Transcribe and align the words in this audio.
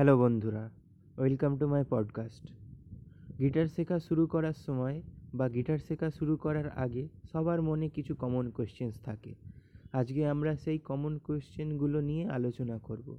Hello 0.00 0.18
বন্ধুরা, 0.18 0.70
welcome 1.18 1.58
to 1.58 1.66
my 1.66 1.84
podcast. 1.90 2.52
Guitar 3.38 3.66
শেখা 3.66 3.98
শুরু 3.98 4.26
করার 4.26 4.52
সময় 4.52 5.02
বা 5.34 5.48
গিটার 5.48 5.78
শেখা 5.78 6.10
শুরু 6.10 6.36
করার 6.36 6.68
আগে 6.68 7.08
সবার 7.32 7.62
মনে 7.62 7.88
কিছু 7.88 8.14
কমন 8.14 8.50
কোয়েশ্চেন্স 8.50 9.00
থাকে। 9.00 9.34
আজকে 9.92 10.26
আমরা 10.26 10.56
সেই 10.56 10.78
কমন 10.78 11.18
কোয়েশ্চেনগুলো 11.18 12.00
নিয়ে 12.00 12.28
আলোচনা 12.28 12.78
করব। 12.78 13.18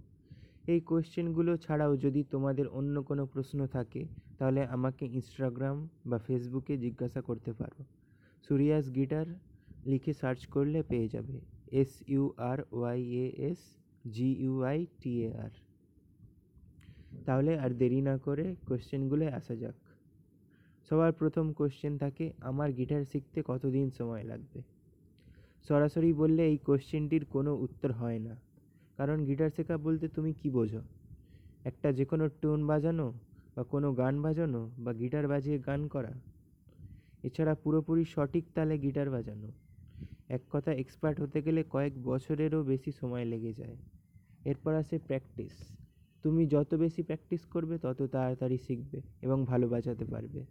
এই 0.68 0.80
কোয়েশ্চেনগুলো 0.80 1.58
ছাড়াও 1.58 1.98
যদি 1.98 2.24
তোমাদের 2.24 2.68
অন্য 2.68 3.04
কোনো 3.04 3.26
প্রশ্ন 3.26 3.68
থাকে, 3.68 4.06
তাহলে 4.38 4.66
আমাকে 4.66 5.06
ইনস্টাগ্রাম 5.06 5.90
বা 6.06 6.18
ফেসবুকে 6.18 6.78
জিজ্ঞাসা 6.78 7.22
করতে 7.22 7.54
পারো। 7.54 7.84
সুরিয়াস 8.48 8.96
গিটার 8.96 9.26
লিখে 9.86 10.14
সার্চ 10.14 10.46
করলে 10.46 10.84
পেয়ে 10.84 11.08
যাবে। 11.08 11.40
S 11.72 12.04
U 12.08 12.34
R 12.38 12.58
Y 12.72 13.04
A 13.04 13.34
S 13.38 13.58
G 14.12 14.36
U 14.40 14.64
I 14.64 14.86
T 15.02 15.26
A 15.26 15.38
R 15.38 15.50
তাহলে 17.26 17.58
আর 17.58 17.70
দেরি 17.70 18.02
না 18.02 18.18
করে 18.18 18.56
কোশ্চেনগুলোয় 18.66 19.32
আসা 19.32 19.56
যাক। 19.56 19.76
সবার 20.92 21.12
প্রথম 21.12 21.54
কোশ্চেন 21.54 21.98
থাকে, 21.98 22.34
আমার 22.42 22.72
গিটার 22.72 23.06
শিখতে 23.06 23.44
কতদিন 23.46 23.90
সময় 23.90 24.24
লাগবে? 24.24 24.62
সরাসরি 25.70 26.14
বললে 26.14 26.46
এই 26.48 26.58
কোশ্চেনটির 26.58 27.26
কোনো 27.26 27.56
উত্তর 27.56 27.92
হয় 27.92 28.20
না। 28.20 28.42
কারণ 28.98 29.26
গিটার 29.26 29.50
শেখা 29.50 29.78
বলতে 29.78 30.08
তুমি 30.08 30.34
কি 30.34 30.50
বোঝো? 30.50 30.82
একটা 31.66 31.92
যে 31.92 32.06
কোনো 32.06 32.30
টোন 32.42 32.68
বাজানো 32.68 33.14
বা 33.56 33.64
কোনো 33.64 33.94
গান 33.94 34.22
বাজানো 34.22 34.72
বা 34.78 34.94
গিটার 34.94 35.28
বাজিয়ে 35.28 35.60
গান 35.60 35.88
করা। 35.88 36.14
এছাড়া 37.24 37.56
পুরোপুরি 37.56 38.06
সঠিক 38.06 38.46
তালে 38.56 38.78
গিটার 38.78 39.10
বাজানো। 39.10 39.52
এক 40.30 40.42
কথা 40.50 40.74
এক্সপার্ট 40.74 41.22
হতে 41.22 41.42
গেলে 41.42 41.64
কয়েক 41.70 42.04
বছরেরও 42.04 42.64
বেশি 42.64 42.92
সময় 42.92 43.26
লেগে 43.26 43.54
যায়। 43.54 43.78
এরপর 44.46 44.74
আসে 44.74 44.98
প্র্যাকটিস। 44.98 45.81
তুমি 46.26 46.48
যত 46.48 46.74
বেশি 46.76 47.02
প্র্যাকটিস 47.04 47.46
করবে, 47.46 47.76
তত 47.78 48.00
তাড়াতাড়ি 48.12 48.58
শিখবে 48.58 49.02
এবং 49.22 49.46
ভালো 49.46 49.66
বাজাতে 49.70 50.06
পারবে। 50.06 50.42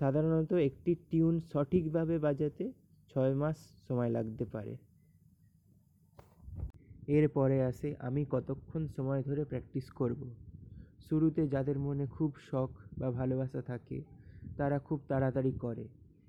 সাধারণত 0.00 0.52
একটি 0.52 0.94
টিউন 1.10 1.40
সঠিকভাবে 1.52 2.18
বাজাতে 2.18 2.64
ছয় 3.10 3.34
মাস 3.34 3.58
সময় 3.88 4.08
লাগতে 4.08 4.44
পারে। 4.44 4.74
এরপরে 7.08 7.62
আসে, 7.62 7.94
আমি 7.98 8.26
কতক্ষণ 8.30 8.86
সময় 8.86 9.22
ধরে 9.22 9.44
প্র্যাকটিস 9.44 9.90
করব। 9.90 10.20
শুরুতে 11.10 11.48
যাদের 11.48 11.78
মনে 11.78 12.06
খুব 12.06 12.30
শখ 12.50 12.70
বা 12.98 13.10
ভালোবাসা 13.10 13.62
থাকে, 13.62 13.98
তারা 14.58 14.78
খুব 14.78 15.00
তাড়াতাড়ি 15.08 15.52
করে 15.52 15.84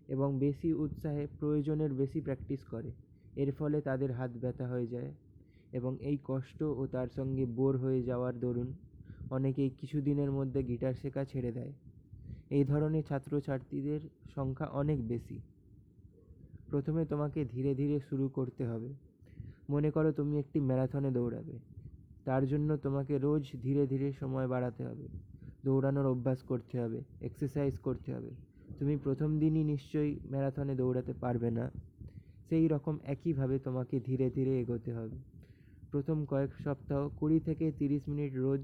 এবং 0.09 0.39
বেশি 0.39 0.73
উৎসাহে 0.73 1.27
প্রয়োজনের 1.39 1.93
বেশি 1.93 2.21
প্র্যাকটিস 2.21 2.61
করে। 2.63 2.91
এর 3.35 3.51
ফলে 3.51 3.81
তাদের 3.81 4.11
হাত 4.11 4.31
ব্যথা 4.37 4.67
হয়ে 4.67 4.87
যায় 4.87 5.11
এবং 5.73 5.97
এই 6.01 6.17
কষ্ট 6.23 6.63
ও 6.63 6.87
তার 6.87 7.07
সঙ্গে 7.07 7.45
বোর 7.45 7.77
হয়ে 7.77 8.03
যাওয়ার 8.03 8.39
দরুন 8.39 8.73
অনেকেই 9.29 9.69
কিছুদিনের 9.69 10.31
মধ্যে 10.31 10.63
গিটার 10.63 10.93
শেখা 10.93 11.25
ছেড়ে 11.25 11.51
দেয়। 11.51 11.73
এই 12.49 12.63
ধরনের 12.63 13.03
ছাত্রছাত্রীদের 13.03 13.99
সংখ্যা 14.35 14.67
অনেক 14.67 15.07
বেশি। 15.07 15.39
প্রথমে 16.69 17.05
তোমাকে 17.05 17.45
ধীরে 17.45 17.75
ধীরে 17.75 17.99
শুরু 17.99 18.29
করতে 18.29 18.65
হবে। 18.65 18.93
মনে 19.69 19.91
করো 19.91 20.11
তুমি 20.11 20.39
একটি 20.39 20.59
ম্যারাথনে 20.59 21.11
দৌড়াবে। 21.11 21.59
তার 22.25 22.47
জন্য 22.47 22.77
তোমাকে 22.77 23.17
রোজ 23.17 23.51
ধীরে 23.61 23.87
ধীরে 23.87 24.13
সময় 24.13 24.47
বাড়াতে 24.47 24.85
হবে। 24.85 25.07
দৌড়ানোর 25.63 26.05
অভ্যাস 26.05 26.43
করতে 26.43 26.79
হবে 26.79 27.03
এক্সারসাইজ 27.21 27.77
করতে 27.77 28.13
হবে। 28.13 28.31
তুমি 28.79 28.97
প্রথম 28.97 29.39
দিনই 29.39 29.63
নিশ্চয়ই 29.63 30.19
ম্যারাথনে 30.31 30.75
দৌড়াতে 30.75 31.13
পারবে 31.13 31.51
না। 31.51 31.71
সেই 32.49 32.67
রকম 32.67 32.99
একইভাবে 33.03 33.59
তোমাকে 33.59 33.99
ধীরে 33.99 34.29
ধীরে 34.29 34.59
এগোতে 34.59 34.93
হবে। 34.93 35.30
প্রথম 35.91 36.25
কয়েক 36.25 36.51
সপ্তাহ 36.65 37.09
কুড়ি 37.19 37.39
থেকে 37.39 37.65
তিরিশ 37.79 38.03
মিনিট 38.09 38.31
রোজ 38.35 38.63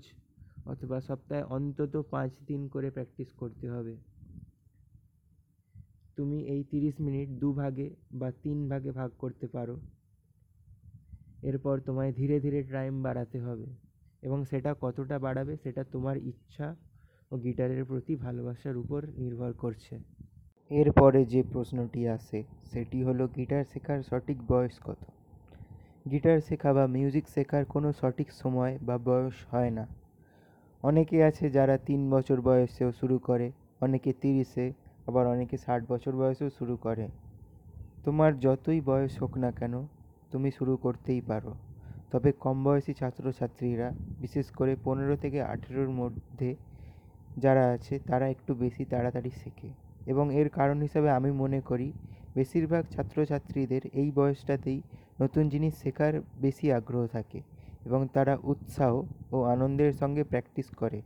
অথবা 0.66 0.98
সপ্তাহে 1.02 1.44
অন্তত 1.44 1.94
পাঁচ 2.12 2.32
দিন 2.48 2.62
করে 2.68 2.90
প্র্যাকটিস 2.90 3.30
করতে 3.34 3.66
হবে। 3.70 3.94
তুমি 6.18 6.38
এই 6.54 6.62
তিরিশ 6.64 6.96
মিনিট 7.02 7.28
দু 7.30 7.54
ভাগে 7.54 7.88
বা 8.14 8.30
তিন 8.44 8.58
ভাগে 8.70 8.92
ভাগ 8.92 9.10
করতে 9.18 9.48
পারো। 9.48 9.76
এরপর 11.44 11.76
তোমায় 11.80 12.12
ধীরে 12.14 12.40
ধীরে 12.40 12.60
টাইম 12.64 13.04
বাড়াতে 13.04 13.38
হবে 13.40 13.68
এবং 14.24 14.40
সেটা 14.46 14.72
কতটা 14.82 15.20
বাড়াবে 15.20 15.54
সেটা 15.58 15.84
তোমার 15.84 16.18
ইচ্ছা 16.18 16.76
ও 17.32 17.38
গিটারের 17.38 17.86
প্রতি 17.86 18.14
ভালোবাসার 18.16 18.76
উপর 18.78 19.02
নির্ভর 19.18 19.52
করছে। 19.54 19.94
এরপরে 20.72 21.26
যে 21.26 21.42
প্রশ্নটি 21.44 22.02
আসে 22.08 22.40
সেটি 22.72 23.00
হলো 23.04 23.24
গিটার 23.28 23.64
শেখার 23.64 24.00
সঠিক 24.04 24.38
বয়স 24.48 24.76
কত? 24.84 25.02
গিটার 26.12 26.42
শেখা 26.42 26.74
বা 26.74 26.88
মিউজিক 26.88 27.26
শেখার 27.28 27.66
কোনো 27.66 27.94
সঠিক 27.94 28.32
সময় 28.32 28.78
বা 28.82 28.98
বয়স 28.98 29.34
হয় 29.52 29.70
না। 29.70 29.88
অনেকে 30.84 31.24
আছে 31.24 31.50
যারা 31.50 31.78
তিন 31.78 32.12
বছর 32.12 32.42
বয়সেও 32.42 32.92
শুরু 32.92 33.18
করে, 33.18 33.52
অনেকে 33.82 34.14
তিরিশে, 34.14 34.74
আবার 35.08 35.28
অনেকে 35.28 35.58
ষাট 35.58 35.84
বছর 35.88 36.16
বয়সেও 36.16 36.50
শুরু 36.50 36.76
করে। 36.76 37.08
তোমার 38.04 38.40
যতই 38.40 38.82
বয়স 38.82 39.22
হোক 39.22 39.38
না 39.38 39.52
কেন, 39.52 39.88
তুমি 40.32 40.52
শুরু 40.52 40.78
করতেই 40.78 41.22
পারো। 41.22 41.54
তবে 42.12 42.32
কম 42.32 42.64
বয়সী 42.64 42.94
ছাত্রছাত্রীরা, 42.94 43.92
বিশেষ 44.20 44.50
করে 44.50 44.76
পনেরো 44.84 45.16
থেকে 45.16 45.42
আঠেরোর 45.42 45.90
মধ্যে 45.90 46.56
যারা 47.38 47.66
আছে, 47.66 48.00
তারা 48.00 48.28
একটু 48.28 48.54
বেশি 48.54 48.86
তাড়াতাড়ি 48.86 49.30
শেখে। 49.44 49.70
এবং 50.06 50.34
এর 50.36 50.50
কারণ 50.50 50.82
হিসাবে 50.82 51.10
আমি 51.10 51.32
মনে 51.32 51.62
করি 51.62 51.94
বেশিরভাগ 52.38 52.84
ছাত্রছাত্রীদের 52.96 53.84
এই 53.94 54.10
বয়সটাতেই 54.12 54.80
নতুন 55.22 55.44
জিনিস 55.50 55.74
শেখার 55.82 56.14
বেশি 56.42 56.66
আগ্রহ 56.72 57.04
থাকে 57.08 57.40
এবং 57.86 58.02
তারা 58.14 58.34
উৎসাহ 58.44 58.92
ও 59.36 59.38
আনন্দের 59.44 59.92
সঙ্গে 59.94 60.24
প্র্যাকটিস 60.24 60.68
করে। 60.76 61.00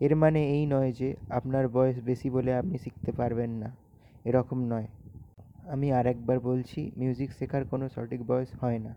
এর 0.00 0.12
মানে 0.16 0.40
এই 0.56 0.64
নয় 0.66 0.92
যে 0.92 1.08
আপনার 1.30 1.64
বয়স 1.68 1.96
বেশি 2.04 2.28
বলে 2.30 2.50
আপনি 2.54 2.76
শিখতে 2.78 3.10
পারবেন 3.12 3.50
না। 3.50 3.68
এরকম 4.24 4.58
নয়। 4.64 4.88
আমি 5.68 5.92
আর 5.92 6.06
একবার 6.06 6.38
বলছি, 6.40 6.80
মিউজিক 6.96 7.30
শেখার 7.32 7.64
কোনো 7.64 7.88
সঠিক 7.88 8.20
বয়স 8.26 8.50
হয় 8.60 8.78
না। 8.78 8.92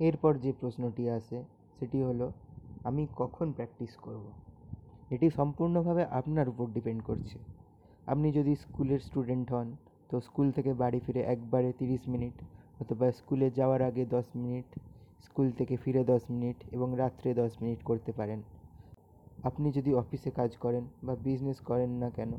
এরপর 0.00 0.32
যে 0.38 0.50
প্রশ্নটি 0.60 1.04
আসে, 1.10 1.38
সেটি 1.78 1.98
হলো, 2.02 2.26
আমি 2.84 3.02
কখন 3.16 3.46
প্র্যাকটিস 3.52 3.92
করব। 3.96 4.24
এটি 5.10 5.26
সম্পূর্ণভাবে 5.30 6.02
আপনার 6.18 6.46
উপর 6.48 6.66
ডিপেন্ড 6.74 7.00
করছে। 7.02 7.38
আপনি 8.06 8.28
যদি 8.32 8.52
স্কুলের 8.54 9.00
স্টুডেন্ট 9.00 9.48
হন 9.52 9.68
তো 10.10 10.14
স্কুল 10.20 10.46
থেকে 10.52 10.70
বাড়ি 10.74 10.98
ফিরে 11.00 11.22
একবারে 11.34 11.72
তিরিশ 11.72 12.02
মিনিট 12.08 12.36
অথবা 12.80 13.06
স্কুলে 13.12 13.48
যাওয়ার 13.50 13.82
আগে 13.82 14.02
দশ 14.06 14.26
মিনিট, 14.36 14.68
স্কুল 15.26 15.48
থেকে 15.50 15.76
ফিরে 15.76 16.02
দশ 16.04 16.22
মিনিট 16.30 16.58
এবং 16.72 16.88
রাত্রে 16.96 17.28
দশ 17.34 17.52
মিনিট 17.62 17.80
করতে 17.82 18.12
পারেন। 18.12 18.40
আপনি 19.44 19.72
যদি 19.72 19.90
অফিসে 19.94 20.30
কাজ 20.30 20.50
করেন 20.56 20.84
বা 21.02 21.14
বিজনেস 21.26 21.58
করেন 21.60 21.90
না 21.90 22.08
কেন, 22.10 22.32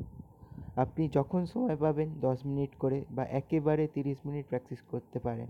আপনি 0.76 1.02
যখন 1.08 1.46
সময় 1.46 1.76
পাবেন 1.76 2.08
দশ 2.20 2.38
মিনিট 2.46 2.72
করে 2.78 2.98
বা 3.10 3.24
একেবারে 3.40 3.84
তিরিশ 3.94 4.18
মিনিট 4.26 4.44
প্র্যাকটিস 4.46 4.80
করতে 4.90 5.18
পারেন। 5.18 5.48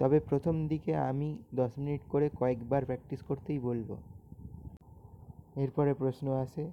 তবে 0.00 0.20
প্রথম 0.20 0.54
দিকে 0.68 0.92
আমি 1.10 1.28
দশ 1.54 1.72
মিনিট 1.78 2.02
করে 2.08 2.26
কয়েকবার 2.40 2.82
প্র্যাকটিস 2.84 3.20
করতেই 3.22 3.58
বলব। 3.58 3.88
এরপরে 5.56 5.94
প্রশ্ন 5.94 6.26
আসে, 6.44 6.64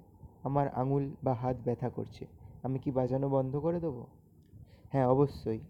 আমার 0.42 0.66
আঙুল 0.68 1.04
বা 1.24 1.34
হাত 1.34 1.56
ব্যথা 1.64 1.88
করছে, 1.88 2.24
আমি 2.62 2.78
কি 2.78 2.90
বাজানো 2.90 3.28
বন্ধ 3.28 3.56
করে 3.56 3.80
দেবো? 3.80 4.02
হ্যাঁ 4.94 5.06
অবশ্যই। 5.06 5.60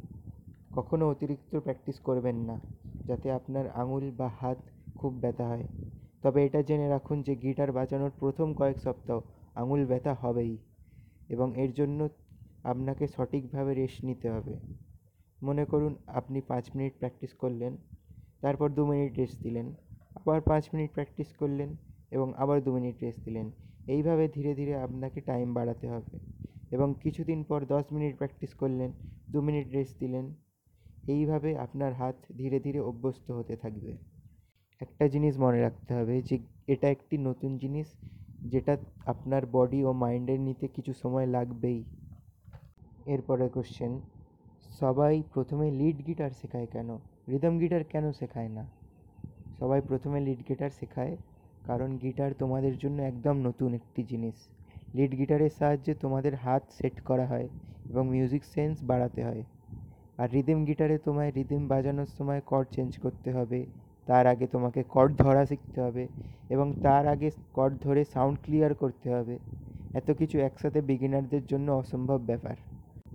কখনও 0.72 1.10
অতিরিক্ত 1.10 1.56
প্র্যাকটিস 1.56 2.00
করবেন 2.00 2.36
না, 2.36 2.60
যাতে 3.08 3.32
আপনার 3.32 3.68
আঙুল 3.68 4.10
বা 4.10 4.28
হাত 4.28 4.58
খুব 4.96 5.12
ব্যথা 5.20 5.48
হয়। 5.48 5.66
তবে 6.24 6.44
এটা 6.44 6.62
জেনে 6.62 6.88
রাখুন 6.88 7.22
যে 7.22 7.36
গিটার 7.36 7.72
বাজানোর 7.72 8.10
প্রথম 8.18 8.54
কয়েক 8.54 8.78
সপ্তাহ 8.78 9.20
আঙুল 9.54 9.86
ব্যথা 9.86 10.14
হবেই 10.14 10.58
এবং 11.30 11.56
এর 11.56 11.72
জন্য 11.72 12.08
আপনাকে 12.64 13.06
সঠিকভাবে 13.06 13.74
রেস্ট 13.74 14.04
নিতে 14.04 14.30
হবে। 14.30 14.54
মনে 15.42 15.64
করুন 15.64 15.94
আপনি 16.06 16.40
পাঁচ 16.40 16.76
মিনিট 16.76 16.94
প্র্যাকটিস 16.98 17.34
করলেন, 17.34 17.76
তারপর 18.42 18.68
দু 18.70 18.86
মিনিট 18.86 19.18
রেস্ট 19.18 19.42
দিলেন, 19.42 19.74
আবার 20.16 20.40
পাঁচ 20.40 20.64
মিনিট 20.74 20.92
প্র্যাকটিস 20.92 21.32
করলেন 21.32 21.76
এবং 22.12 22.34
আবার 22.36 22.62
দু 22.62 22.72
মিনিট 22.72 22.96
রেস্ট 23.02 23.24
দিলেন। 23.24 23.50
এইভাবে 23.88 24.28
ধীরে 24.28 24.54
ধীরে 24.54 24.74
আপনাকে 24.76 25.20
টাইম 25.20 25.54
বাড়াতে 25.54 25.88
হবে। 25.88 26.18
এবং 26.70 26.94
কিছুদিন 27.02 27.44
পর 27.44 27.64
দশ 27.64 27.84
মিনিট 27.92 28.16
প্র্যাকটিস 28.16 28.54
করলেন, 28.54 28.92
দু 29.28 29.40
মিনিট 29.42 29.68
রেস্ট 29.72 29.98
দিলেন। 29.98 30.34
এইভাবে 31.06 31.58
আপনার 31.58 31.92
হাত 31.92 32.16
ধীরে 32.36 32.60
ধীরে 32.60 32.80
অভ্যস্ত 32.80 33.30
হতে 33.30 33.56
থাকবে। 33.56 33.96
একটা 34.80 35.08
জিনিস 35.08 35.38
মনে 35.38 35.60
রাখতে 35.60 35.94
হবে 35.94 36.22
যে, 36.22 36.38
এটা 36.66 36.88
একটি 36.88 37.18
নতুন 37.18 37.58
জিনিস 37.58 37.94
যেটা 38.44 38.76
আপনার 39.06 39.46
বডি 39.52 39.84
ও 39.84 39.92
মাইন্ডের 39.92 40.40
নিতে 40.40 40.68
কিছু 40.68 40.92
সময় 40.92 41.26
লাগবেই। 41.26 41.84
এরপরে 43.06 43.48
কোশ্চেন 43.48 44.00
সবাই 44.80 45.22
প্রথমে 45.34 45.70
লিড 45.70 46.06
গিটার 46.06 46.30
শেখায় 46.30 46.66
কেন? 46.66 46.98
রিদম 47.28 47.58
গিটার 47.58 47.84
কেন 47.84 48.12
শেখায় 48.12 48.48
না? 48.48 48.66
সবাই 49.60 49.80
প্রথমে 49.80 50.20
লিড 50.20 50.48
গিটার 50.48 50.70
শেখায় 50.70 51.16
কারণ 51.64 51.96
গিটার 51.96 52.32
তোমাদের 52.38 52.78
জন্য 52.78 53.02
একদম 53.02 53.36
নতুন 53.36 53.74
একটি 53.74 54.02
জিনিস। 54.02 54.48
লিড 54.94 55.12
গিটারের 55.18 55.52
সাহায্যে 55.52 55.92
তোমাদের 55.94 56.34
হাত 56.36 56.62
সেট 56.70 56.96
করা 57.00 57.26
হয় 57.26 57.48
এবং 57.90 58.04
মিউজিক 58.08 58.42
সেন্স 58.44 58.76
বাড়াতে 58.82 59.20
হয়। 59.24 59.42
আর 60.18 60.28
রিদম 60.32 60.60
গিটারে 60.64 60.96
তোমায় 60.98 61.30
রিদম 61.30 61.62
বাজানোর 61.68 62.10
সময় 62.16 62.40
কর্ড 62.46 62.66
চেঞ্জ 62.70 62.92
করতে 62.98 63.28
হবে। 63.32 63.60
তার 64.08 64.24
আগে 64.26 64.46
তোমাকে 64.46 64.80
কর্ড 64.88 65.10
ধরা 65.16 65.42
শিখতে 65.46 65.78
হবে 65.80 66.04
এবং 66.50 66.66
তার 66.82 67.04
আগে 67.06 67.28
কর্ড 67.52 67.72
ধরে 67.80 68.02
সাউন্ড 68.04 68.36
ক্লিয়ার 68.42 68.72
করতে 68.74 69.08
হবে। 69.10 69.36
এত 69.94 70.08
কিছু 70.10 70.36
একসাথে 70.38 70.78
বিগিনারদের 70.80 71.42
জন্য 71.46 71.68
অসম্ভব 71.72 72.18
ব্যাপার। 72.26 72.56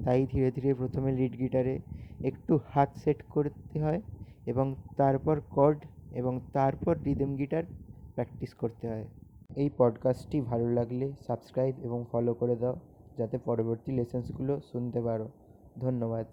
তাই 0.06 0.22
ধীরে 0.26 0.50
ধীরে 0.52 0.72
প্রথমে 0.74 1.10
লিড 1.12 1.34
গিটারে 1.38 1.76
একটু 2.24 2.54
হাত 2.72 2.90
সেট 2.96 3.20
করতে 3.30 3.78
হয় 3.80 4.02
এবং 4.48 4.66
তারপর 4.98 5.36
কর্ড 5.50 5.80
এবং 6.14 6.34
তারপর 6.54 6.94
রিদম 7.06 7.32
গিটার 7.36 7.64
প্র্যাকটিস 8.18 8.52
করতে 8.54 8.86
হয়। 8.88 9.08
এই 9.56 9.70
পডকাস্টটি 9.78 10.42
ভালো 10.42 10.70
লাগলে 10.70 11.12
সাবস্ক্রাইব 11.28 11.76
এবং 11.84 12.06
ফলো 12.12 12.34
করে 12.34 12.56
দাও, 12.56 12.76
যাতে 13.18 13.38
পরবর্তী 13.38 13.92
লেসেন্সগুলো 13.92 14.60
শুনতে 14.72 15.02
পারো। 15.02 15.28
ধন্যবাদ। 15.80 16.26